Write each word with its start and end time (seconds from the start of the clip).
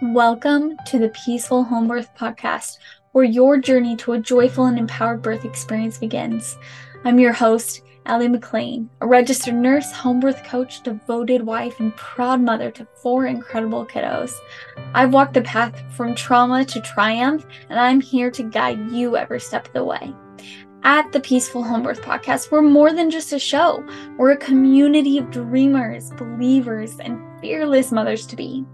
Welcome 0.00 0.76
to 0.86 0.98
the 1.00 1.08
Peaceful 1.08 1.64
Home 1.64 1.88
Birth 1.88 2.14
Podcast, 2.16 2.78
where 3.10 3.24
your 3.24 3.58
journey 3.58 3.96
to 3.96 4.12
a 4.12 4.20
joyful 4.20 4.66
and 4.66 4.78
empowered 4.78 5.22
birth 5.22 5.44
experience 5.44 5.98
begins. 5.98 6.56
I'm 7.02 7.18
your 7.18 7.32
host, 7.32 7.82
Allie 8.06 8.28
McLean, 8.28 8.88
a 9.00 9.08
registered 9.08 9.56
nurse, 9.56 9.90
home 9.90 10.20
birth 10.20 10.44
coach, 10.44 10.84
devoted 10.84 11.44
wife, 11.44 11.80
and 11.80 11.96
proud 11.96 12.40
mother 12.40 12.70
to 12.70 12.86
four 13.02 13.26
incredible 13.26 13.84
kiddos. 13.84 14.32
I've 14.94 15.12
walked 15.12 15.34
the 15.34 15.42
path 15.42 15.82
from 15.96 16.14
trauma 16.14 16.64
to 16.66 16.80
triumph, 16.80 17.44
and 17.68 17.80
I'm 17.80 18.00
here 18.00 18.30
to 18.30 18.44
guide 18.44 18.92
you 18.92 19.16
every 19.16 19.40
step 19.40 19.66
of 19.66 19.72
the 19.72 19.84
way. 19.84 20.14
At 20.84 21.10
the 21.10 21.20
Peaceful 21.20 21.64
Home 21.64 21.82
Birth 21.82 22.02
Podcast, 22.02 22.52
we're 22.52 22.62
more 22.62 22.92
than 22.92 23.10
just 23.10 23.32
a 23.32 23.38
show. 23.38 23.84
We're 24.16 24.30
a 24.30 24.36
community 24.36 25.18
of 25.18 25.30
dreamers, 25.30 26.10
believers, 26.12 27.00
and 27.00 27.20
fearless 27.40 27.90
mothers 27.90 28.26
to 28.26 28.36
be. 28.36 28.64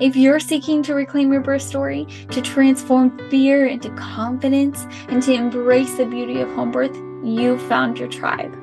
If 0.00 0.16
you're 0.16 0.40
seeking 0.40 0.82
to 0.84 0.94
reclaim 0.94 1.30
your 1.30 1.42
birth 1.42 1.60
story, 1.62 2.06
to 2.30 2.40
transform 2.40 3.18
fear 3.30 3.66
into 3.66 3.90
confidence, 3.90 4.86
and 5.10 5.22
to 5.22 5.34
embrace 5.34 5.94
the 5.94 6.06
beauty 6.06 6.40
of 6.40 6.48
home 6.52 6.72
birth, 6.72 6.96
you've 7.22 7.62
found 7.62 7.98
your 7.98 8.08
tribe. 8.08 8.56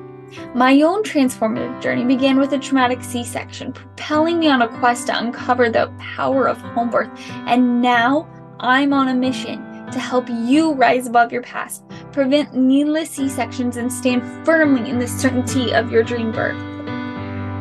My 0.54 0.82
own 0.82 1.04
transformative 1.04 1.80
journey 1.80 2.04
began 2.04 2.38
with 2.38 2.52
a 2.52 2.58
traumatic 2.58 3.04
C 3.04 3.22
section, 3.24 3.72
propelling 3.72 4.40
me 4.40 4.48
on 4.48 4.62
a 4.62 4.78
quest 4.80 5.06
to 5.06 5.18
uncover 5.18 5.70
the 5.70 5.92
power 5.98 6.48
of 6.48 6.58
home 6.58 6.90
birth. 6.90 7.10
And 7.46 7.80
now 7.80 8.28
I'm 8.58 8.92
on 8.92 9.08
a 9.08 9.14
mission 9.14 9.64
to 9.90 9.98
help 9.98 10.28
you 10.28 10.74
rise 10.74 11.06
above 11.06 11.32
your 11.32 11.40
past, 11.42 11.82
prevent 12.12 12.54
needless 12.54 13.10
C 13.10 13.28
sections, 13.28 13.76
and 13.76 13.92
stand 13.92 14.22
firmly 14.44 14.88
in 14.88 14.98
the 14.98 15.08
certainty 15.08 15.72
of 15.72 15.90
your 15.90 16.02
dream 16.02 16.32
birth. 16.32 16.60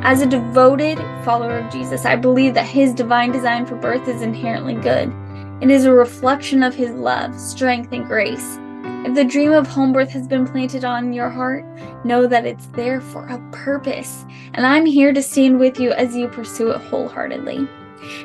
As 0.04 0.22
a 0.22 0.26
devoted 0.26 0.98
follower 1.26 1.58
of 1.58 1.72
Jesus, 1.72 2.06
I 2.06 2.16
believe 2.16 2.54
that 2.54 2.66
his 2.66 2.94
divine 2.94 3.32
design 3.32 3.66
for 3.66 3.76
birth 3.76 4.08
is 4.08 4.22
inherently 4.22 4.76
good. 4.76 5.12
It 5.62 5.72
is 5.72 5.86
a 5.86 5.92
reflection 5.92 6.64
of 6.64 6.76
his 6.76 6.92
love, 6.92 7.38
strength, 7.40 7.92
and 7.92 8.06
grace. 8.06 8.60
If 9.06 9.16
the 9.16 9.26
dream 9.26 9.54
of 9.54 9.68
home 9.68 9.94
birth 9.94 10.10
has 10.12 10.28
been 10.28 10.46
planted 10.46 10.86
on 10.86 11.14
your 11.14 11.30
heart, 11.30 11.66
know 12.06 12.28
that 12.28 12.46
it's 12.46 12.68
there 12.68 13.02
for 13.02 13.28
a 13.28 13.40
purpose, 13.52 14.26
and 14.54 14.66
I'm 14.66 14.86
here 14.86 15.14
to 15.14 15.22
stand 15.22 15.60
with 15.60 15.80
you 15.80 15.92
as 15.92 16.16
you 16.16 16.28
pursue 16.28 16.72
it 16.72 16.82
wholeheartedly. 16.82 17.68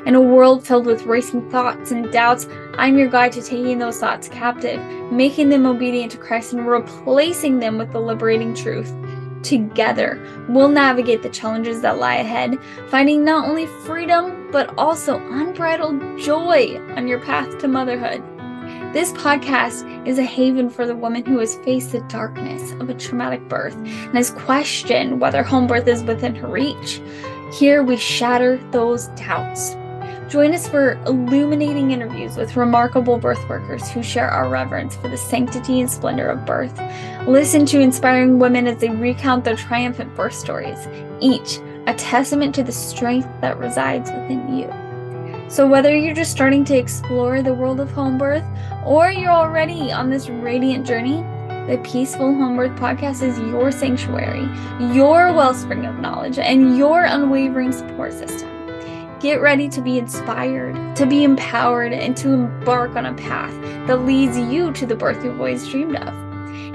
In 0.05 0.15
a 0.15 0.21
world 0.21 0.65
filled 0.65 0.85
with 0.85 1.03
racing 1.03 1.49
thoughts 1.49 1.91
and 1.91 2.11
doubts, 2.11 2.47
I'm 2.77 2.97
your 2.97 3.07
guide 3.07 3.31
to 3.33 3.41
taking 3.41 3.79
those 3.79 3.99
thoughts 3.99 4.27
captive, 4.27 4.81
making 5.11 5.49
them 5.49 5.65
obedient 5.65 6.11
to 6.13 6.17
Christ, 6.17 6.53
and 6.53 6.67
replacing 6.67 7.59
them 7.59 7.77
with 7.77 7.91
the 7.91 7.99
liberating 7.99 8.53
truth. 8.53 8.93
Together, 9.43 10.25
we'll 10.47 10.69
navigate 10.69 11.21
the 11.21 11.29
challenges 11.29 11.81
that 11.81 11.99
lie 11.99 12.15
ahead, 12.15 12.57
finding 12.87 13.25
not 13.25 13.47
only 13.47 13.65
freedom, 13.85 14.49
but 14.51 14.73
also 14.77 15.17
unbridled 15.31 16.19
joy 16.19 16.79
on 16.95 17.07
your 17.07 17.19
path 17.19 17.57
to 17.59 17.67
motherhood. 17.67 18.23
This 18.93 19.11
podcast 19.13 20.07
is 20.07 20.19
a 20.19 20.23
haven 20.23 20.69
for 20.69 20.85
the 20.85 20.95
woman 20.95 21.25
who 21.25 21.39
has 21.39 21.55
faced 21.65 21.91
the 21.91 22.01
darkness 22.01 22.71
of 22.73 22.89
a 22.89 22.93
traumatic 22.93 23.49
birth 23.49 23.75
and 23.75 24.15
has 24.15 24.29
questioned 24.31 25.19
whether 25.19 25.43
home 25.43 25.67
birth 25.67 25.87
is 25.87 26.03
within 26.03 26.35
her 26.35 26.47
reach. 26.47 27.01
Here 27.53 27.83
we 27.83 27.97
shatter 27.97 28.57
those 28.71 29.09
doubts. 29.09 29.75
Join 30.27 30.55
us 30.55 30.67
for 30.67 30.93
illuminating 31.05 31.91
interviews 31.91 32.35
with 32.35 32.55
remarkable 32.55 33.19
birth 33.19 33.47
workers 33.47 33.91
who 33.91 34.01
share 34.01 34.27
our 34.27 34.49
reverence 34.49 34.95
for 34.95 35.07
the 35.07 35.17
sanctity 35.17 35.79
and 35.79 35.89
splendor 35.89 36.27
of 36.29 36.47
birth. 36.47 36.75
Listen 37.27 37.63
to 37.67 37.79
inspiring 37.79 38.39
women 38.39 38.65
as 38.65 38.79
they 38.79 38.89
recount 38.89 39.43
their 39.43 39.55
triumphant 39.55 40.15
birth 40.15 40.33
stories, 40.33 40.87
each 41.19 41.59
a 41.85 41.93
testament 41.93 42.55
to 42.55 42.63
the 42.63 42.71
strength 42.71 43.29
that 43.41 43.59
resides 43.59 44.09
within 44.09 44.57
you. 44.57 44.73
So, 45.47 45.67
whether 45.67 45.95
you're 45.95 46.15
just 46.15 46.31
starting 46.31 46.65
to 46.65 46.75
explore 46.75 47.43
the 47.43 47.53
world 47.53 47.79
of 47.79 47.91
home 47.91 48.17
birth 48.17 48.45
or 48.83 49.11
you're 49.11 49.29
already 49.29 49.91
on 49.91 50.09
this 50.09 50.27
radiant 50.27 50.87
journey, 50.87 51.23
the 51.67 51.77
Peaceful 51.77 52.35
Home 52.35 52.57
Birth 52.57 52.77
Podcast 52.77 53.23
is 53.23 53.39
your 53.39 53.71
sanctuary, 53.71 54.49
your 54.93 55.31
wellspring 55.31 55.85
of 55.85 55.97
knowledge, 55.97 56.37
and 56.37 56.77
your 56.77 57.05
unwavering 57.05 57.71
support 57.71 58.11
system. 58.11 58.49
Get 59.21 59.39
ready 59.39 59.69
to 59.69 59.81
be 59.81 59.97
inspired, 59.97 60.95
to 60.97 61.05
be 61.05 61.23
empowered, 61.23 61.93
and 61.93 62.17
to 62.17 62.33
embark 62.33 62.97
on 62.97 63.05
a 63.05 63.13
path 63.13 63.53
that 63.87 64.05
leads 64.05 64.37
you 64.37 64.73
to 64.73 64.85
the 64.85 64.95
birth 64.95 65.23
you've 65.23 65.39
always 65.39 65.65
dreamed 65.69 65.95
of. 65.95 66.13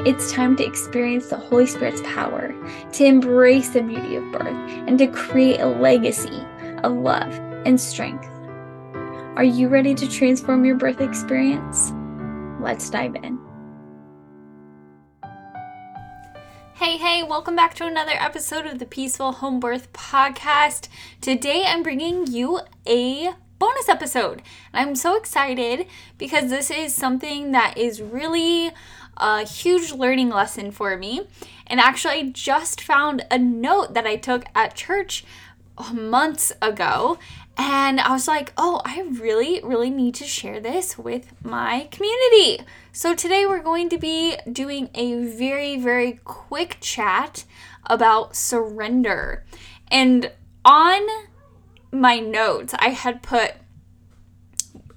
It's 0.06 0.32
time 0.32 0.56
to 0.56 0.64
experience 0.64 1.28
the 1.28 1.36
Holy 1.36 1.66
Spirit's 1.66 2.00
power, 2.02 2.54
to 2.92 3.04
embrace 3.04 3.68
the 3.68 3.82
beauty 3.82 4.16
of 4.16 4.32
birth, 4.32 4.46
and 4.46 4.98
to 4.98 5.06
create 5.08 5.60
a 5.60 5.66
legacy 5.66 6.42
of 6.82 6.92
love 6.92 7.34
and 7.66 7.78
strength. 7.78 8.26
Are 9.36 9.44
you 9.44 9.68
ready 9.68 9.94
to 9.94 10.08
transform 10.08 10.64
your 10.64 10.76
birth 10.76 11.02
experience? 11.02 11.92
Let's 12.58 12.88
dive 12.88 13.16
in. 13.16 13.47
Hey, 16.78 16.96
hey, 16.96 17.24
welcome 17.24 17.56
back 17.56 17.74
to 17.74 17.86
another 17.86 18.12
episode 18.12 18.64
of 18.64 18.78
the 18.78 18.86
Peaceful 18.86 19.32
Home 19.32 19.58
Birth 19.58 19.92
Podcast. 19.92 20.86
Today 21.20 21.64
I'm 21.66 21.82
bringing 21.82 22.28
you 22.28 22.60
a 22.86 23.32
bonus 23.58 23.88
episode. 23.88 24.42
And 24.72 24.90
I'm 24.90 24.94
so 24.94 25.16
excited 25.16 25.88
because 26.18 26.50
this 26.50 26.70
is 26.70 26.94
something 26.94 27.50
that 27.50 27.76
is 27.76 28.00
really 28.00 28.70
a 29.16 29.44
huge 29.44 29.90
learning 29.90 30.28
lesson 30.28 30.70
for 30.70 30.96
me. 30.96 31.26
And 31.66 31.80
actually, 31.80 32.14
I 32.14 32.30
just 32.30 32.80
found 32.80 33.26
a 33.28 33.38
note 33.38 33.94
that 33.94 34.06
I 34.06 34.14
took 34.14 34.44
at 34.54 34.76
church 34.76 35.24
months 35.92 36.52
ago. 36.62 37.18
And 37.60 38.00
I 38.00 38.12
was 38.12 38.28
like, 38.28 38.52
oh, 38.56 38.80
I 38.84 39.00
really, 39.00 39.60
really 39.64 39.90
need 39.90 40.14
to 40.16 40.24
share 40.24 40.60
this 40.60 40.96
with 40.96 41.32
my 41.44 41.88
community. 41.90 42.64
So 42.92 43.16
today 43.16 43.46
we're 43.46 43.62
going 43.62 43.88
to 43.88 43.98
be 43.98 44.36
doing 44.50 44.90
a 44.94 45.24
very, 45.24 45.76
very 45.76 46.20
quick 46.24 46.78
chat 46.80 47.44
about 47.86 48.36
surrender. 48.36 49.44
And 49.90 50.30
on 50.64 51.02
my 51.90 52.20
notes, 52.20 52.74
I 52.78 52.90
had 52.90 53.22
put 53.22 53.54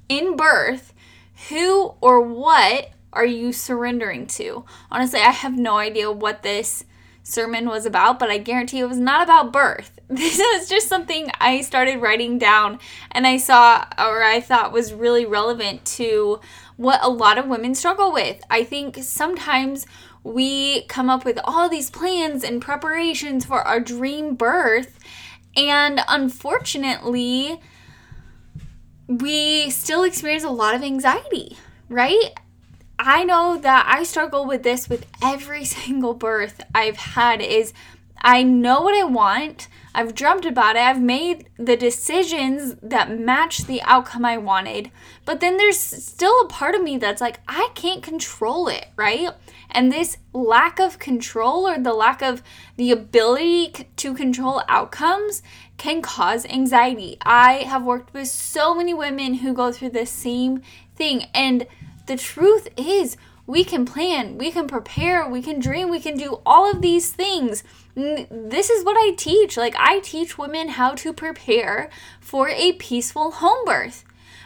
in 0.08 0.36
birth, 0.36 0.94
who 1.50 1.96
or 2.00 2.22
what 2.22 2.92
are 3.12 3.26
you 3.26 3.54
surrendering 3.54 4.28
to? 4.28 4.66
Honestly, 4.92 5.20
I 5.20 5.32
have 5.32 5.58
no 5.58 5.78
idea 5.78 6.12
what 6.12 6.44
this 6.44 6.86
sermon 7.24 7.68
was 7.68 7.86
about, 7.86 8.20
but 8.20 8.30
I 8.30 8.38
guarantee 8.38 8.80
it 8.80 8.90
was 8.90 9.00
not 9.00 9.24
about 9.24 9.54
birth. 9.54 10.00
This 10.12 10.38
was 10.38 10.68
just 10.68 10.90
something 10.90 11.32
I 11.40 11.62
started 11.62 12.02
writing 12.02 12.38
down 12.38 12.80
and 13.12 13.26
I 13.26 13.38
saw 13.38 13.86
or 13.98 14.22
I 14.24 14.42
thought 14.42 14.74
was 14.74 14.94
really 14.94 15.26
relevant 15.26 15.86
to 15.98 16.42
what 16.76 17.00
a 17.02 17.10
lot 17.10 17.38
of 17.38 17.48
women 17.48 17.76
struggle 17.76 18.12
with. 18.12 18.44
I 18.50 18.66
think 18.66 18.98
sometimes 19.02 19.86
we 20.24 20.84
come 20.88 21.10
up 21.10 21.26
with 21.26 21.40
all 21.44 21.70
these 21.70 21.90
plans 21.90 22.44
and 22.44 22.62
preparations 22.62 23.46
for 23.46 23.62
our 23.62 23.80
dream 23.80 24.36
birth, 24.36 25.00
and 25.56 26.02
unfortunately, 26.08 27.60
we 29.08 29.70
still 29.70 30.04
experience 30.04 30.44
a 30.44 30.50
lot 30.50 30.76
of 30.76 30.84
anxiety, 30.84 31.58
right? 31.90 32.32
I 33.04 33.24
know 33.24 33.58
that 33.58 33.86
I 33.88 34.04
struggle 34.04 34.46
with 34.46 34.62
this 34.62 34.88
with 34.88 35.08
every 35.24 35.66
single 35.78 36.14
birth 36.14 36.62
I've 36.74 36.98
had 36.98 37.42
is 37.42 37.74
I 38.24 38.44
know 38.44 38.82
what 38.82 38.94
I 38.94 39.04
want. 39.04 39.68
I've 39.96 40.14
dreamt 40.14 40.46
about 40.46 40.76
it. 40.76 40.84
I've 40.84 41.02
made 41.02 41.50
the 41.58 41.76
decisions 41.76 42.76
that 42.84 43.20
match 43.20 43.66
the 43.66 43.82
outcome 43.82 44.24
I 44.24 44.38
wanted. 44.38 44.92
But 45.26 45.40
then 45.40 45.58
there's 45.58 45.80
still 45.80 46.42
a 46.42 46.48
part 46.48 46.76
of 46.76 46.84
me 46.84 46.98
that's 46.98 47.20
like, 47.20 47.40
I 47.48 47.70
can't 47.74 48.04
control 48.04 48.68
it, 48.68 48.86
right? 48.96 49.30
And 49.72 49.92
this 49.92 50.18
lack 50.34 50.80
of 50.80 51.00
control 51.00 51.68
or 51.68 51.80
the 51.80 51.94
lack 51.94 52.22
of 52.22 52.44
the 52.78 52.92
ability 52.92 53.88
to 53.98 54.14
control 54.14 54.62
outcomes 54.68 55.42
can 55.78 56.04
cause 56.04 56.46
anxiety. 56.46 57.18
I 57.24 57.64
have 57.64 57.84
worked 57.84 58.14
with 58.14 58.28
so 58.28 58.76
many 58.76 58.94
women 58.94 59.36
who 59.36 59.54
go 59.54 59.72
through 59.72 59.90
the 59.90 60.06
same 60.06 60.62
thing. 60.96 61.24
And 61.34 61.66
the 62.12 62.18
truth 62.18 62.68
is, 62.76 63.16
we 63.48 63.64
can 63.64 63.86
plan, 63.86 64.38
we 64.38 64.52
can 64.52 64.68
prepare, 64.68 65.28
we 65.30 65.42
can 65.42 65.60
dream, 65.60 65.90
we 65.90 66.02
can 66.02 66.18
do 66.18 66.42
all 66.46 66.70
of 66.70 66.82
these 66.82 67.10
things. 67.10 67.64
This 67.96 68.70
is 68.70 68.84
what 68.84 68.98
I 68.98 69.16
teach. 69.16 69.56
Like, 69.56 69.76
I 69.78 70.02
teach 70.02 70.38
women 70.38 70.68
how 70.70 70.94
to 70.96 71.14
prepare 71.14 71.90
for 72.20 72.50
a 72.50 72.74
peaceful 72.74 73.32
home 73.32 73.66
birth. 73.66 74.04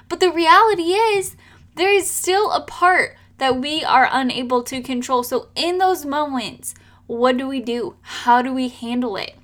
But 0.10 0.20
the 0.20 0.32
reality 0.32 0.94
is, 0.94 1.36
there 1.74 1.92
is 1.92 2.08
still 2.08 2.52
a 2.52 2.62
part 2.62 3.18
that 3.40 3.60
we 3.60 3.84
are 3.84 4.08
unable 4.12 4.62
to 4.62 4.82
control. 4.82 5.24
So, 5.24 5.48
in 5.56 5.80
those 5.80 6.06
moments, 6.06 6.76
what 7.08 7.36
do 7.36 7.48
we 7.48 7.62
do? 7.62 7.96
How 8.02 8.44
do 8.44 8.54
we 8.54 8.70
handle 8.70 9.18
it? 9.18 9.36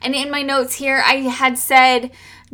And 0.00 0.14
in 0.14 0.30
my 0.30 0.42
notes 0.42 0.76
here, 0.76 1.02
I 1.04 1.16
had 1.16 1.58
said, 1.58 2.12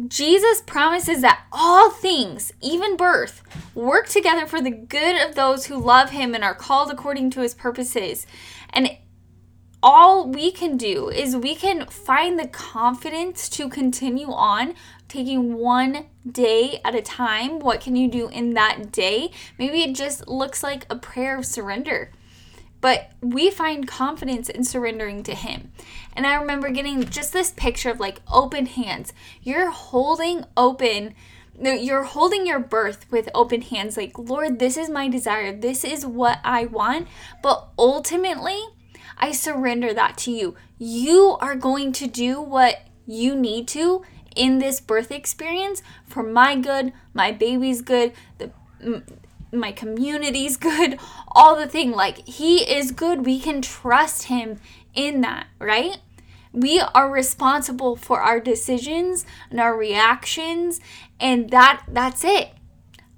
Jesus 0.09 0.61
promises 0.67 1.23
that 1.23 1.47
all 1.51 1.91
things, 1.91 2.53
even 2.61 2.97
birth, 2.97 3.43
work 3.75 4.09
together 4.09 4.47
for 4.47 4.61
the 4.61 4.71
good 4.71 5.27
of 5.27 5.35
those 5.35 5.67
who 5.67 5.77
love 5.77 6.11
him 6.11 6.35
and 6.35 6.45
are 6.45 6.55
called 6.55 6.91
according 6.91 7.31
to 7.31 7.41
his 7.41 7.55
purposes. 7.55 8.27
And 8.71 8.91
all 9.83 10.29
we 10.29 10.51
can 10.51 10.77
do 10.77 11.09
is 11.09 11.37
we 11.37 11.55
can 11.55 11.87
find 11.87 12.39
the 12.39 12.49
confidence 12.49 13.49
to 13.51 13.71
continue 13.71 14.31
on 14.31 14.75
taking 15.09 15.55
one 15.55 16.07
day 16.31 16.81
at 16.85 16.95
a 16.95 17.01
time. 17.01 17.59
What 17.61 17.81
can 17.81 17.97
you 17.97 18.11
do 18.11 18.29
in 18.29 18.55
that 18.55 18.91
day? 18.93 19.31
Maybe 19.59 19.83
it 19.83 19.95
just 19.95 20.29
looks 20.29 20.63
like 20.63 20.85
a 20.91 20.97
prayer 20.97 21.39
of 21.39 21.47
surrender. 21.47 22.11
But 22.87 23.11
we 23.21 23.51
find 23.51 23.89
confidence 23.89 24.49
in 24.49 24.63
surrendering 24.63 25.25
to 25.25 25.35
Him. 25.35 25.73
And 26.13 26.25
I 26.25 26.37
remember 26.37 26.71
getting 26.71 27.03
just 27.03 27.33
this 27.33 27.51
picture 27.51 27.91
of 27.91 27.99
like 27.99 28.21
open 28.33 28.67
hands. 28.67 29.13
You're 29.43 29.73
holding 29.73 30.45
open 30.57 31.13
you're 31.59 32.05
holding 32.05 32.47
your 32.47 32.61
birth 32.61 33.11
with 33.11 33.31
open 33.35 33.63
hands 33.63 33.97
like 33.97 34.19
lord 34.19 34.59
this 34.59 34.77
is 34.77 34.91
my 34.91 35.09
desire 35.09 35.59
this 35.59 35.85
is 35.85 36.05
what 36.05 36.39
i 36.45 36.67
want 36.67 37.09
but 37.43 37.69
ultimately 37.79 38.61
i 39.17 39.33
surrender 39.33 39.95
that 39.95 40.19
to 40.19 40.31
you 40.31 40.55
you 40.79 41.35
are 41.41 41.55
going 41.55 41.93
to 41.93 42.07
do 42.07 42.43
what 42.43 42.83
you 43.07 43.35
need 43.35 43.67
to 43.67 44.05
in 44.35 44.59
this 44.59 44.81
birth 44.81 45.11
experience 45.11 45.83
for 46.07 46.23
my 46.23 46.55
good, 46.55 46.93
my 47.15 47.33
baby's 47.33 47.81
good, 47.81 48.13
the 48.37 48.51
my 49.53 49.73
community's 49.73 50.57
good, 50.69 50.99
all 51.29 51.57
the 51.57 51.69
thing. 51.69 51.93
Like 51.93 52.27
he 52.27 52.59
is 52.71 52.91
good. 52.91 53.25
We 53.25 53.41
can 53.41 53.63
trust 53.63 54.25
him 54.25 54.59
in 54.95 55.21
that, 55.23 55.47
right? 55.59 55.99
We 56.53 56.81
are 56.81 57.11
responsible 57.11 57.97
for 57.97 58.21
our 58.21 58.41
decisions 58.41 59.27
and 59.51 59.61
our 59.61 59.77
reactions 59.77 60.81
and 61.21 61.51
that 61.51 61.83
that's 61.89 62.25
it. 62.25 62.51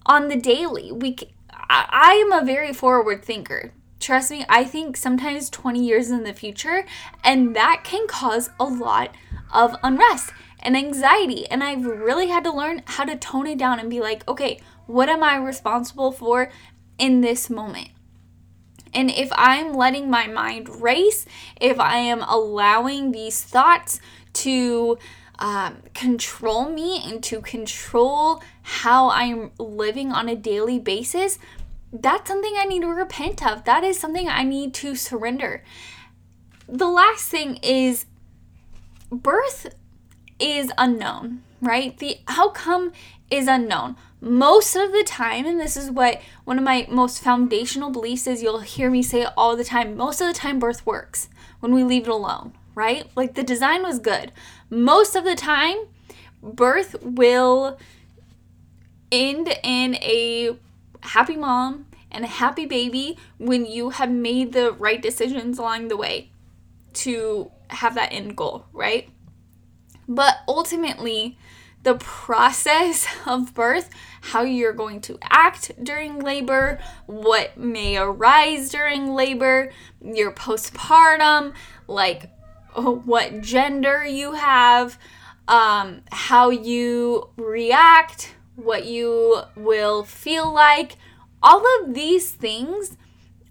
On 0.06 0.28
the 0.28 0.36
daily, 0.36 0.90
we 0.90 1.16
I, 1.52 1.86
I 1.90 2.12
am 2.14 2.32
a 2.32 2.44
very 2.44 2.72
forward 2.72 3.24
thinker. 3.24 3.72
Trust 4.00 4.30
me, 4.30 4.44
I 4.48 4.64
think 4.64 4.96
sometimes 4.96 5.50
20 5.50 5.84
years 5.84 6.10
in 6.10 6.24
the 6.24 6.32
future 6.32 6.84
and 7.24 7.54
that 7.54 7.82
can 7.84 8.06
cause 8.06 8.50
a 8.58 8.64
lot 8.64 9.14
of 9.52 9.76
unrest 9.82 10.32
and 10.60 10.76
anxiety. 10.76 11.46
And 11.48 11.62
I've 11.62 11.84
really 11.84 12.28
had 12.28 12.44
to 12.44 12.52
learn 12.52 12.82
how 12.86 13.04
to 13.04 13.16
tone 13.16 13.46
it 13.46 13.58
down 13.58 13.78
and 13.78 13.90
be 13.90 14.00
like, 14.00 14.28
okay, 14.28 14.60
what 14.88 15.08
am 15.08 15.22
I 15.22 15.36
responsible 15.36 16.10
for 16.10 16.50
in 16.98 17.20
this 17.20 17.48
moment? 17.48 17.90
And 18.94 19.10
if 19.10 19.30
I'm 19.34 19.74
letting 19.74 20.10
my 20.10 20.26
mind 20.26 20.80
race, 20.80 21.26
if 21.60 21.78
I 21.78 21.98
am 21.98 22.22
allowing 22.22 23.12
these 23.12 23.42
thoughts 23.42 24.00
to 24.32 24.98
um, 25.38 25.82
control 25.94 26.70
me 26.70 27.02
and 27.04 27.22
to 27.24 27.42
control 27.42 28.42
how 28.62 29.10
I'm 29.10 29.52
living 29.58 30.10
on 30.10 30.28
a 30.28 30.34
daily 30.34 30.78
basis, 30.78 31.38
that's 31.92 32.28
something 32.28 32.54
I 32.58 32.64
need 32.64 32.80
to 32.80 32.88
repent 32.88 33.46
of. 33.46 33.64
That 33.64 33.84
is 33.84 33.98
something 33.98 34.26
I 34.26 34.42
need 34.42 34.72
to 34.74 34.96
surrender. 34.96 35.62
The 36.66 36.88
last 36.88 37.28
thing 37.28 37.56
is 37.62 38.06
birth 39.12 39.74
is 40.38 40.72
unknown, 40.78 41.42
right? 41.60 41.96
The 41.98 42.18
outcome 42.26 42.92
is 43.30 43.48
unknown. 43.48 43.96
Most 44.20 44.74
of 44.74 44.90
the 44.90 45.04
time, 45.04 45.46
and 45.46 45.60
this 45.60 45.76
is 45.76 45.90
what 45.90 46.20
one 46.44 46.58
of 46.58 46.64
my 46.64 46.86
most 46.90 47.22
foundational 47.22 47.90
beliefs 47.90 48.26
is, 48.26 48.42
you'll 48.42 48.60
hear 48.60 48.90
me 48.90 49.02
say 49.02 49.22
it 49.22 49.32
all 49.36 49.56
the 49.56 49.64
time. 49.64 49.96
Most 49.96 50.20
of 50.20 50.26
the 50.26 50.34
time, 50.34 50.58
birth 50.58 50.84
works 50.84 51.28
when 51.60 51.72
we 51.72 51.84
leave 51.84 52.02
it 52.02 52.08
alone, 52.08 52.52
right? 52.74 53.06
Like 53.14 53.34
the 53.34 53.44
design 53.44 53.82
was 53.82 54.00
good. 54.00 54.32
Most 54.70 55.14
of 55.14 55.24
the 55.24 55.36
time, 55.36 55.76
birth 56.42 56.96
will 57.00 57.78
end 59.12 59.56
in 59.62 59.94
a 59.96 60.56
happy 61.00 61.36
mom 61.36 61.86
and 62.10 62.24
a 62.24 62.28
happy 62.28 62.66
baby 62.66 63.16
when 63.38 63.66
you 63.66 63.90
have 63.90 64.10
made 64.10 64.52
the 64.52 64.72
right 64.72 65.00
decisions 65.00 65.58
along 65.58 65.88
the 65.88 65.96
way 65.96 66.30
to 66.92 67.50
have 67.70 67.94
that 67.94 68.12
end 68.12 68.36
goal, 68.36 68.66
right? 68.72 69.08
But 70.08 70.38
ultimately, 70.48 71.38
the 71.82 71.94
process 71.96 73.06
of 73.26 73.54
birth, 73.54 73.90
how 74.20 74.42
you're 74.42 74.72
going 74.72 75.00
to 75.02 75.18
act 75.22 75.72
during 75.82 76.18
labor, 76.18 76.78
what 77.06 77.56
may 77.56 77.96
arise 77.96 78.70
during 78.70 79.14
labor, 79.14 79.72
your 80.00 80.32
postpartum, 80.32 81.54
like 81.86 82.30
what 82.74 83.40
gender 83.40 84.04
you 84.04 84.32
have, 84.32 84.98
um, 85.46 86.02
how 86.10 86.50
you 86.50 87.30
react, 87.36 88.34
what 88.56 88.84
you 88.84 89.42
will 89.56 90.02
feel 90.04 90.52
like, 90.52 90.96
all 91.42 91.64
of 91.80 91.94
these 91.94 92.32
things 92.32 92.96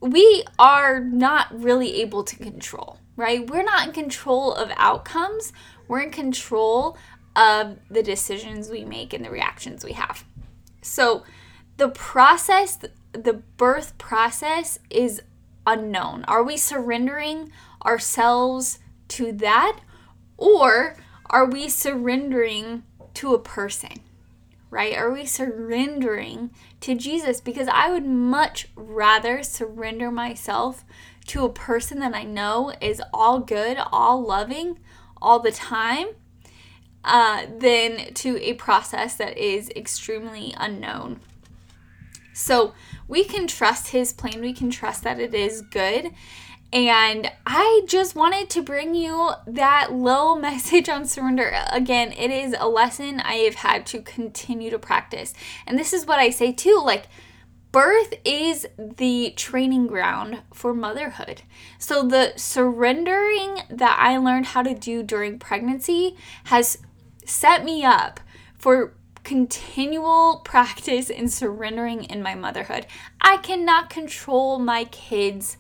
we 0.02 0.44
are 0.60 1.00
not 1.00 1.48
really 1.60 2.02
able 2.02 2.24
to 2.24 2.36
control, 2.36 3.00
right? 3.16 3.50
We're 3.50 3.64
not 3.64 3.88
in 3.88 3.94
control 3.94 4.54
of 4.54 4.72
outcomes. 4.78 5.54
We're 5.88 6.02
in 6.02 6.12
control 6.12 6.98
of 7.38 7.78
the 7.90 8.02
decisions 8.02 8.70
we 8.70 8.84
make 8.84 9.14
and 9.14 9.24
the 9.24 9.30
reactions 9.30 9.86
we 9.86 9.94
have. 9.94 10.26
So, 10.82 11.24
the 11.78 11.90
process, 11.90 12.80
the 13.14 13.42
birth 13.58 13.98
process 14.00 14.80
is 14.90 15.22
unknown. 15.68 16.26
Are 16.28 16.42
we 16.42 16.58
surrendering 16.58 17.52
ourselves 17.86 18.80
to 19.10 19.32
that? 19.34 19.80
Or 20.38 20.98
are 21.28 21.46
we 21.46 21.70
surrendering 21.70 22.84
to 23.14 23.36
a 23.36 23.40
person? 23.40 24.00
Right? 24.72 24.98
Are 24.98 25.12
we 25.12 25.26
surrendering 25.26 26.50
to 26.82 26.96
Jesus? 26.96 27.40
Because 27.40 27.68
I 27.72 27.92
would 27.92 28.06
much 28.06 28.70
rather 28.76 29.44
surrender 29.44 30.10
myself 30.10 30.84
to 31.28 31.46
a 31.46 31.54
person 31.54 32.00
that 32.00 32.16
I 32.16 32.24
know 32.24 32.74
is 32.82 33.02
all 33.14 33.40
good, 33.40 33.78
all 33.92 34.22
loving, 34.26 34.80
all 35.22 35.40
the 35.40 35.52
time 35.52 36.08
uh, 37.08 37.46
than 37.58 38.14
to 38.14 38.38
a 38.42 38.54
process 38.54 39.16
that 39.16 39.38
is 39.38 39.70
extremely 39.76 40.54
unknown. 40.58 41.22
So 42.34 42.74
we 43.08 43.24
can 43.24 43.48
trust 43.48 43.88
his 43.88 44.14
plan, 44.14 44.42
we 44.42 44.54
can 44.54 44.70
trust 44.70 45.04
that 45.04 45.20
it 45.20 45.34
is 45.34 45.62
good. 45.62 46.12
And 46.74 47.32
I 47.46 47.84
just 47.88 48.14
wanted 48.14 48.50
to 48.52 48.62
bring 48.62 48.94
you 48.94 49.32
that 49.48 49.94
little 49.94 50.36
message 50.40 50.90
on 50.90 51.06
surrender. 51.06 51.58
Again, 51.72 52.12
it 52.12 52.30
is 52.30 52.54
a 52.60 52.68
lesson 52.68 53.22
I 53.22 53.36
have 53.36 53.56
had 53.56 53.86
to 53.88 54.02
continue 54.02 54.70
to 54.70 54.78
practice. 54.78 55.34
And 55.66 55.80
this 55.80 55.94
is 55.94 56.06
what 56.06 56.20
I 56.20 56.30
say 56.30 56.52
too 56.52 56.82
like, 56.84 57.08
birth 57.72 58.16
is 58.26 58.68
the 58.78 59.34
training 59.38 59.88
ground 59.88 60.42
for 60.54 60.74
motherhood. 60.74 61.44
So, 61.80 62.04
the 62.04 62.34
surrendering 62.36 63.60
that 63.70 63.98
I 64.00 64.18
learned 64.18 64.48
how 64.48 64.64
to 64.64 64.74
do 64.74 65.04
during 65.04 65.40
pregnancy 65.40 66.18
has 66.46 66.80
set 67.28 67.64
me 67.64 67.84
up 67.84 68.20
for 68.58 68.94
continual 69.24 70.42
practice 70.46 71.10
in 71.10 71.28
surrendering 71.28 72.06
in 72.06 72.24
my 72.24 72.34
motherhood. 72.34 72.88
I 73.22 73.38
cannot 73.38 73.90
control 73.90 74.58
my 74.58 74.86
kids 74.86 75.58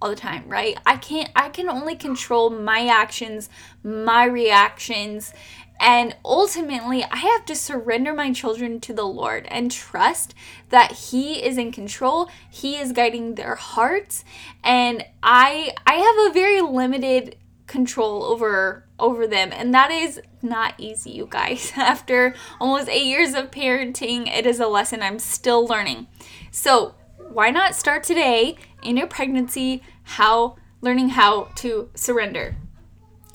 all 0.00 0.10
the 0.10 0.16
time, 0.16 0.48
right? 0.48 0.78
I 0.86 0.96
can't 0.96 1.30
I 1.34 1.48
can 1.48 1.68
only 1.68 1.96
control 1.96 2.50
my 2.50 2.86
actions, 2.86 3.50
my 3.82 4.24
reactions, 4.24 5.32
and 5.80 6.16
ultimately, 6.24 7.04
I 7.04 7.16
have 7.16 7.44
to 7.46 7.54
surrender 7.54 8.12
my 8.12 8.32
children 8.32 8.80
to 8.80 8.92
the 8.92 9.04
Lord 9.04 9.46
and 9.48 9.70
trust 9.70 10.34
that 10.70 10.92
he 10.92 11.44
is 11.44 11.56
in 11.56 11.70
control. 11.70 12.28
He 12.50 12.76
is 12.76 12.92
guiding 12.92 13.34
their 13.34 13.54
hearts, 13.54 14.24
and 14.64 15.04
I 15.22 15.72
I 15.86 15.94
have 15.94 16.30
a 16.30 16.34
very 16.34 16.60
limited 16.60 17.36
control 17.66 18.24
over 18.24 18.87
over 18.98 19.26
them 19.26 19.50
and 19.52 19.72
that 19.72 19.90
is 19.90 20.20
not 20.42 20.74
easy 20.78 21.10
you 21.10 21.26
guys 21.28 21.72
after 21.76 22.34
almost 22.60 22.88
8 22.88 23.04
years 23.04 23.34
of 23.34 23.50
parenting 23.50 24.28
it 24.28 24.46
is 24.46 24.60
a 24.60 24.66
lesson 24.66 25.02
I'm 25.02 25.18
still 25.18 25.66
learning 25.66 26.06
so 26.50 26.94
why 27.30 27.50
not 27.50 27.74
start 27.74 28.02
today 28.02 28.56
in 28.82 28.96
your 28.96 29.06
pregnancy 29.06 29.82
how 30.02 30.56
learning 30.80 31.10
how 31.10 31.48
to 31.56 31.90
surrender 31.94 32.56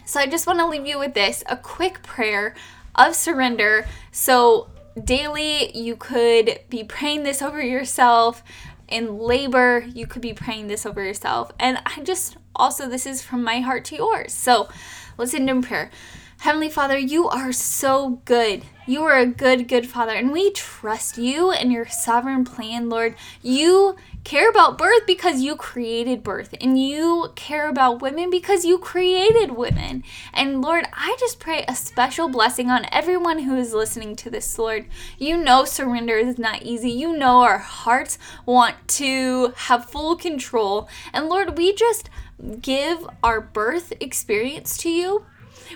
so 0.05 0.19
I 0.19 0.27
just 0.27 0.47
want 0.47 0.59
to 0.59 0.67
leave 0.67 0.85
you 0.85 0.99
with 0.99 1.13
this 1.13 1.43
a 1.47 1.57
quick 1.57 2.03
prayer 2.03 2.55
of 2.95 3.15
surrender. 3.15 3.85
So 4.11 4.69
daily, 5.01 5.75
you 5.77 5.95
could 5.95 6.59
be 6.69 6.83
praying 6.83 7.23
this 7.23 7.41
over 7.41 7.61
yourself. 7.61 8.43
In 8.87 9.17
labor, 9.17 9.85
you 9.93 10.05
could 10.05 10.21
be 10.21 10.33
praying 10.33 10.67
this 10.67 10.85
over 10.85 11.03
yourself. 11.03 11.51
And 11.59 11.79
I 11.85 12.01
just 12.03 12.37
also, 12.55 12.87
this 12.87 13.05
is 13.05 13.21
from 13.21 13.43
my 13.43 13.59
heart 13.61 13.85
to 13.85 13.95
yours. 13.95 14.33
So 14.33 14.69
let's 15.17 15.33
end 15.33 15.49
in 15.49 15.61
prayer. 15.61 15.89
Heavenly 16.43 16.69
Father, 16.69 16.97
you 16.97 17.29
are 17.29 17.53
so 17.53 18.19
good. 18.25 18.63
You 18.85 19.03
are 19.03 19.17
a 19.17 19.25
good, 19.25 19.69
good 19.69 19.87
Father, 19.87 20.11
and 20.11 20.29
we 20.29 20.51
trust 20.51 21.17
you 21.17 21.51
and 21.51 21.71
your 21.71 21.87
sovereign 21.87 22.43
plan, 22.43 22.89
Lord. 22.89 23.15
You 23.41 23.95
care 24.25 24.49
about 24.49 24.77
birth 24.77 25.05
because 25.07 25.39
you 25.39 25.55
created 25.55 26.21
birth, 26.21 26.53
and 26.59 26.77
you 26.77 27.31
care 27.35 27.69
about 27.69 28.01
women 28.01 28.29
because 28.29 28.65
you 28.65 28.77
created 28.77 29.51
women. 29.51 30.03
And 30.33 30.61
Lord, 30.61 30.83
I 30.91 31.15
just 31.17 31.39
pray 31.39 31.63
a 31.65 31.75
special 31.75 32.27
blessing 32.27 32.69
on 32.69 32.87
everyone 32.91 33.39
who 33.39 33.55
is 33.55 33.73
listening 33.73 34.17
to 34.17 34.29
this, 34.29 34.59
Lord. 34.59 34.85
You 35.17 35.37
know 35.37 35.63
surrender 35.63 36.17
is 36.17 36.37
not 36.37 36.63
easy. 36.63 36.91
You 36.91 37.15
know 37.15 37.39
our 37.39 37.59
hearts 37.59 38.19
want 38.45 38.85
to 38.99 39.53
have 39.55 39.89
full 39.89 40.17
control. 40.17 40.89
And 41.13 41.29
Lord, 41.29 41.57
we 41.57 41.73
just 41.73 42.09
give 42.59 43.07
our 43.23 43.39
birth 43.39 43.93
experience 44.01 44.75
to 44.79 44.89
you 44.89 45.25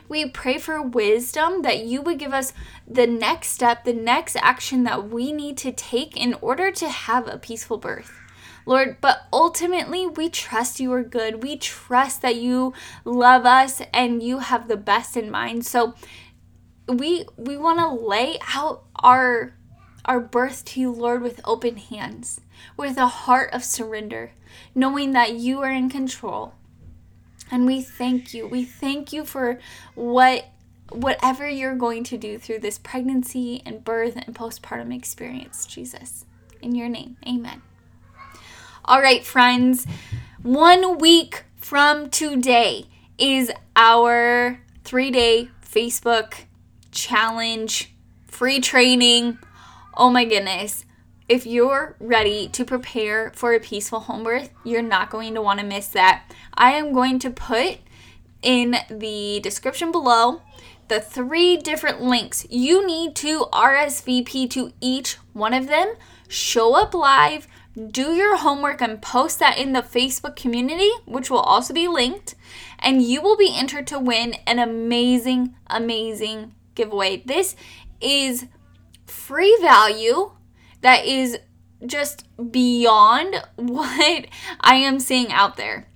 we 0.08 0.30
pray 0.30 0.58
for 0.58 0.82
wisdom 0.82 1.62
that 1.62 1.86
you 1.86 2.02
would 2.02 2.20
give 2.20 2.34
us 2.34 2.54
the 2.88 3.08
next 3.08 3.50
step, 3.50 3.84
the 3.84 3.94
next 3.94 4.36
action 4.38 4.84
that 4.84 5.10
we 5.10 5.32
need 5.32 5.58
to 5.58 5.72
take 5.72 6.16
in 6.16 6.36
order 6.36 6.72
to 6.72 6.90
have 6.90 7.28
a 7.28 7.38
peaceful 7.38 7.78
birth. 7.78 8.12
Lord, 8.66 8.98
but 9.00 9.28
ultimately, 9.32 10.06
we 10.06 10.30
trust 10.30 10.82
you 10.82 10.92
are 10.92 11.04
good. 11.04 11.42
We 11.42 11.58
trust 11.58 12.22
that 12.22 12.36
you 12.36 12.74
love 13.06 13.46
us 13.46 13.82
and 13.94 14.22
you 14.22 14.40
have 14.40 14.68
the 14.68 14.76
best 14.76 15.16
in 15.16 15.32
mind. 15.32 15.66
So 15.66 15.96
we 16.88 17.26
we 17.38 17.56
want 17.56 17.80
to 17.80 17.90
lay 17.90 18.38
out 18.54 18.84
our 18.96 19.54
our 20.04 20.20
birth 20.20 20.66
to 20.66 20.82
you, 20.82 20.92
Lord, 20.92 21.22
with 21.22 21.40
open 21.46 21.78
hands, 21.78 22.42
with 22.76 22.98
a 22.98 23.08
heart 23.08 23.54
of 23.54 23.64
surrender, 23.64 24.32
knowing 24.76 25.12
that 25.14 25.36
you 25.36 25.62
are 25.62 25.72
in 25.72 25.90
control 25.90 26.54
and 27.52 27.66
we 27.66 27.82
thank 27.82 28.34
you. 28.34 28.48
We 28.48 28.64
thank 28.64 29.14
you 29.14 29.26
for 29.26 29.60
what 29.96 30.46
whatever 30.90 31.48
you're 31.48 31.76
going 31.76 32.04
to 32.06 32.18
do 32.18 32.38
through 32.38 32.60
this 32.60 32.78
pregnancy 32.78 33.62
and 33.66 33.84
birth 33.84 34.16
and 34.16 34.34
postpartum 34.34 34.96
experience, 34.96 35.66
Jesus. 35.66 36.26
In 36.62 36.76
your 36.76 36.88
name. 36.88 37.18
Amen. 37.28 37.62
All 38.86 39.02
right, 39.02 39.26
friends. 39.26 39.86
1 40.44 40.98
week 40.98 41.44
from 41.58 42.10
today 42.10 42.86
is 43.18 43.52
our 43.76 44.60
3-day 44.86 45.50
Facebook 45.62 46.46
challenge 46.92 47.94
free 48.26 48.62
training. 48.62 49.38
Oh 49.96 50.10
my 50.10 50.24
goodness 50.24 50.86
if 51.30 51.46
you're 51.46 51.96
ready 52.00 52.48
to 52.50 52.64
prepare 52.64 53.32
for 53.36 53.54
a 53.54 53.60
peaceful 53.60 54.02
home 54.02 54.24
birth, 54.24 54.50
you're 54.64 54.82
not 54.82 55.10
going 55.10 55.34
to 55.34 55.42
want 55.42 55.60
to 55.60 55.66
miss 55.66 55.88
that. 55.90 56.24
I 56.54 56.72
am 56.74 56.94
going 56.94 57.20
to 57.20 57.30
put 57.30 57.80
in 58.42 58.76
the 58.90 59.40
description 59.42 59.92
below 59.92 60.42
the 60.88 61.02
three 61.02 61.58
different 61.58 62.02
links 62.02 62.46
you 62.50 62.86
need 62.86 63.14
to 63.14 63.46
RSVP 63.52 64.50
to 64.52 64.72
each 64.80 65.16
one 65.34 65.54
of 65.54 65.68
them. 65.68 65.96
Show 66.30 66.76
up 66.76 66.94
live, 66.94 67.48
do 67.92 68.14
your 68.14 68.38
homework, 68.38 68.82
and 68.82 69.02
post 69.02 69.40
that 69.40 69.58
in 69.58 69.74
the 69.74 69.82
Facebook 69.82 70.38
community, 70.38 70.90
which 71.06 71.30
will 71.30 71.40
also 71.40 71.74
be 71.74 71.90
linked. 71.90 72.36
And 72.80 73.02
you 73.02 73.22
will 73.22 73.38
be 73.38 73.54
entered 73.54 73.88
to 73.88 74.00
win 74.00 74.36
an 74.46 74.60
amazing, 74.60 75.56
amazing 75.68 76.54
giveaway. 76.74 77.24
This 77.26 77.56
is 78.00 78.46
free 79.06 79.58
value 79.62 80.32
that 80.82 81.06
is 81.06 81.38
just 81.86 82.26
beyond 82.52 83.44
what 83.56 84.26
I 84.62 84.76
am 84.76 85.00
seeing 85.00 85.32
out 85.32 85.58
there 85.58 85.88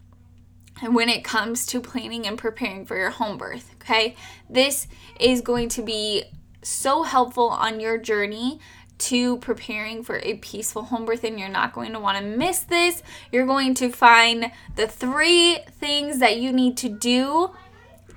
when 0.90 1.10
it 1.10 1.24
comes 1.24 1.66
to 1.68 1.80
planning 1.80 2.26
and 2.26 2.38
preparing 2.38 2.86
for 2.86 2.98
your 2.98 3.12
home 3.12 3.38
birth. 3.38 3.76
Okay, 3.82 4.16
this 4.50 4.88
is 5.20 5.42
going 5.42 5.70
to 5.70 5.82
be 5.82 6.24
so 6.64 7.04
helpful 7.04 7.50
on 7.50 7.80
your 7.80 7.98
journey 7.98 8.60
to 8.98 9.38
preparing 9.38 10.04
for 10.04 10.20
a 10.20 10.36
peaceful 10.36 10.84
home 10.84 11.06
birth, 11.06 11.24
and 11.24 11.40
you're 11.40 11.50
not 11.50 11.74
going 11.74 11.92
to 11.94 12.00
want 12.00 12.20
to 12.20 12.24
miss 12.24 12.60
this. 12.60 13.02
You're 13.32 13.48
going 13.48 13.74
to 13.76 13.90
find 13.90 14.52
the 14.76 14.88
three 14.88 15.58
things 15.80 16.20
that 16.20 16.38
you 16.38 16.54
need 16.54 16.78
to 16.78 16.90
do 16.90 17.52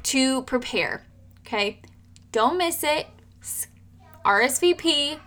to 0.05 0.43
prepare. 0.43 1.07
Okay, 1.41 1.81
don't 2.33 2.59
miss 2.59 2.85
it. 2.85 3.07
RSVP 4.25 5.19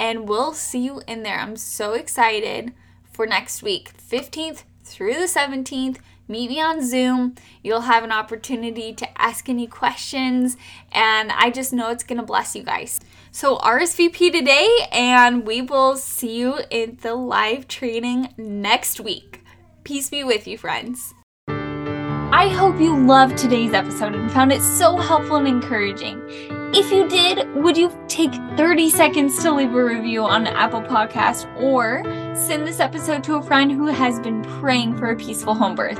and 0.00 0.26
we'll 0.26 0.54
see 0.54 0.78
you 0.78 1.02
in 1.06 1.22
there. 1.22 1.38
I'm 1.38 1.56
so 1.56 1.92
excited 1.92 2.72
for 3.12 3.26
next 3.26 3.62
week, 3.62 3.92
15th 3.98 4.64
through 4.82 5.12
the 5.12 5.26
17th. 5.26 5.98
Meet 6.26 6.48
me 6.48 6.60
on 6.60 6.82
Zoom. 6.82 7.34
You'll 7.62 7.82
have 7.82 8.02
an 8.02 8.10
opportunity 8.10 8.94
to 8.94 9.20
ask 9.20 9.48
any 9.48 9.66
questions, 9.66 10.56
and 10.90 11.30
I 11.32 11.50
just 11.50 11.72
know 11.72 11.90
it's 11.90 12.04
to 12.04 12.22
bless 12.22 12.56
you 12.56 12.62
guys. 12.62 13.00
So, 13.30 13.58
RSVP 13.58 14.32
today, 14.32 14.68
and 14.90 15.46
we 15.46 15.60
will 15.60 15.96
see 15.96 16.38
you 16.38 16.60
in 16.70 16.98
the 17.02 17.14
live 17.14 17.68
training 17.68 18.32
next 18.38 19.00
week. 19.00 19.44
Peace 19.84 20.08
be 20.08 20.24
with 20.24 20.46
you, 20.46 20.56
friends. 20.56 21.14
I 21.48 22.48
hope 22.48 22.80
you 22.80 22.96
loved 22.96 23.36
today's 23.36 23.74
episode 23.74 24.14
and 24.14 24.30
found 24.32 24.52
it 24.52 24.62
so 24.62 24.96
helpful 24.96 25.36
and 25.36 25.48
encouraging. 25.48 26.59
If 26.72 26.92
you 26.92 27.08
did, 27.08 27.52
would 27.56 27.76
you 27.76 27.92
take 28.06 28.32
30 28.56 28.90
seconds 28.90 29.42
to 29.42 29.52
leave 29.52 29.74
a 29.74 29.84
review 29.84 30.22
on 30.22 30.46
Apple 30.46 30.80
Podcast 30.80 31.52
or 31.60 32.04
send 32.36 32.64
this 32.64 32.78
episode 32.78 33.24
to 33.24 33.34
a 33.34 33.42
friend 33.42 33.72
who 33.72 33.86
has 33.86 34.20
been 34.20 34.40
praying 34.42 34.96
for 34.96 35.10
a 35.10 35.16
peaceful 35.16 35.52
home 35.52 35.74
birth? 35.74 35.98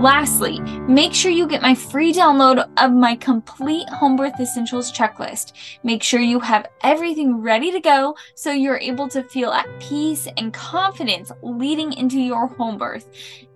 Lastly, 0.00 0.58
make 0.88 1.14
sure 1.14 1.30
you 1.30 1.46
get 1.46 1.62
my 1.62 1.76
free 1.76 2.12
download 2.12 2.68
of 2.78 2.90
my 2.92 3.14
complete 3.14 3.88
home 3.88 4.16
birth 4.16 4.40
essentials 4.40 4.90
checklist. 4.90 5.52
Make 5.84 6.02
sure 6.02 6.20
you 6.20 6.40
have 6.40 6.66
everything 6.82 7.36
ready 7.40 7.70
to 7.70 7.78
go 7.78 8.16
so 8.34 8.50
you're 8.50 8.78
able 8.78 9.06
to 9.10 9.22
feel 9.22 9.52
at 9.52 9.68
peace 9.78 10.26
and 10.36 10.52
confidence 10.52 11.30
leading 11.42 11.92
into 11.92 12.18
your 12.18 12.48
home 12.48 12.78
birth. 12.78 13.06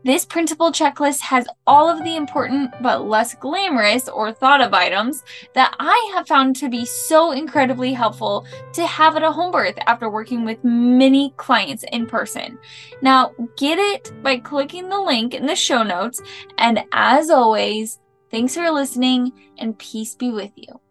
This 0.04 0.26
printable 0.26 0.70
checklist 0.70 1.20
has 1.20 1.48
all 1.66 1.88
of 1.88 2.04
the 2.04 2.14
important 2.14 2.74
but 2.82 3.06
less 3.06 3.34
glamorous 3.34 4.06
or 4.06 4.32
thought 4.32 4.60
of 4.60 4.74
items 4.74 5.24
that 5.54 5.74
I 5.80 6.12
have 6.14 6.28
found 6.28 6.56
to 6.56 6.68
be 6.68 6.84
so 6.84 7.32
incredibly 7.32 7.94
helpful 7.94 8.44
to 8.74 8.86
have 8.86 9.16
at 9.16 9.22
a 9.22 9.32
home 9.32 9.50
birth 9.50 9.78
after 9.86 10.10
working 10.10 10.44
with 10.44 10.62
many 10.62 11.32
clients 11.38 11.86
in 11.90 12.06
person. 12.06 12.58
Now, 13.00 13.32
get 13.56 13.78
it 13.78 14.12
by 14.22 14.40
clicking 14.40 14.90
the 14.90 15.00
link 15.00 15.32
in 15.32 15.46
the 15.46 15.56
show 15.56 15.82
notes. 15.82 16.20
And 16.58 16.84
as 16.92 17.30
always, 17.30 17.98
thanks 18.30 18.54
for 18.54 18.70
listening 18.70 19.32
and 19.56 19.78
peace 19.78 20.14
be 20.14 20.30
with 20.30 20.52
you. 20.54 20.83